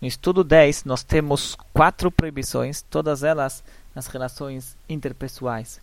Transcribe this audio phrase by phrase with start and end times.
[0.00, 5.80] No estudo 10, nós temos quatro proibições, todas elas nas relações interpessoais.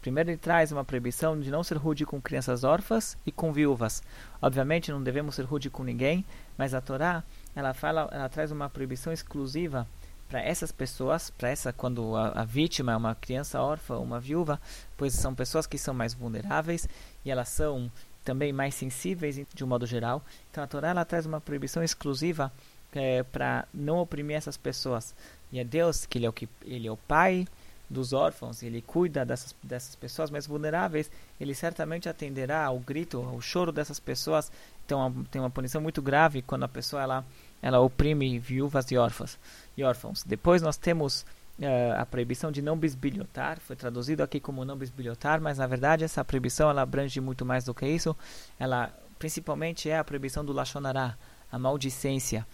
[0.00, 4.02] Primeiro, ele traz uma proibição de não ser rude com crianças órfãs e com viúvas.
[4.40, 6.24] Obviamente, não devemos ser rude com ninguém,
[6.56, 7.22] mas a Torá
[7.54, 9.86] ela fala, ela traz uma proibição exclusiva
[10.30, 14.58] para essas pessoas, para essa quando a, a, vítima é uma criança órfã, uma viúva,
[14.96, 16.88] pois são pessoas que são mais vulneráveis
[17.22, 17.92] e elas são
[18.24, 20.22] também mais sensíveis de um modo geral.
[20.50, 22.50] Então a Torá ela traz uma proibição exclusiva
[22.92, 25.14] é, para não oprimir essas pessoas.
[25.52, 27.46] E é Deus que ele é o que ele é o pai
[27.90, 33.40] dos órfãos, ele cuida dessas, dessas pessoas mais vulneráveis, ele certamente atenderá ao grito, ao
[33.40, 34.52] choro dessas pessoas.
[34.84, 37.24] Então tem uma punição muito grave quando a pessoa ela
[37.60, 39.38] ela oprime viúvas e órfãos.
[39.76, 40.22] E órfãos.
[40.22, 41.22] Depois nós temos
[41.58, 46.04] uh, a proibição de não bisbilhotar, foi traduzido aqui como não bisbilhotar, mas na verdade
[46.04, 48.16] essa proibição ela abrange muito mais do que isso.
[48.58, 51.16] Ela principalmente é a proibição do lachonará,
[51.50, 52.46] a maldicência.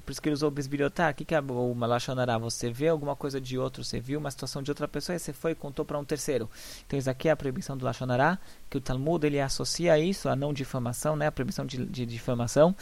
[0.00, 1.12] Por isso que ele usou bisbilhotar.
[1.12, 2.36] O que, que é o lachonará?
[2.38, 5.32] Você vê alguma coisa de outro, você viu uma situação de outra pessoa e você
[5.32, 6.50] foi e contou para um terceiro.
[6.86, 10.36] Então isso aqui é a proibição do lachonará, que o Talmud ele associa isso a
[10.36, 11.26] não difamação, né?
[11.28, 12.74] a proibição de, de difamação.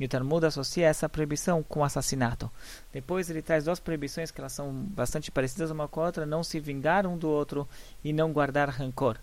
[0.00, 2.50] E o Talmud associa essa proibição com assassinato.
[2.92, 6.42] Depois ele traz duas proibições que elas são bastante parecidas uma com a outra: não
[6.42, 7.68] se vingar um do outro
[8.02, 9.16] e não guardar rancor.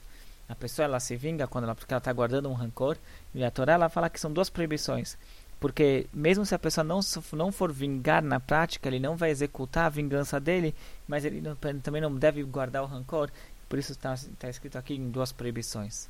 [0.47, 2.97] A pessoa ela se vinga quando ela está guardando um rancor.
[3.35, 5.17] E a Torá ela fala que são duas proibições.
[5.59, 7.01] Porque mesmo se a pessoa não,
[7.33, 10.73] não for vingar na prática, ele não vai executar a vingança dele,
[11.07, 13.29] mas ele, não, ele também não deve guardar o rancor.
[13.67, 16.09] Por isso está tá escrito aqui em duas proibições.